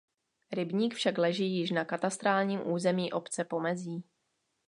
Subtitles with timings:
[0.51, 4.03] Rybník však leží již na katastrálním území obce Pomezí.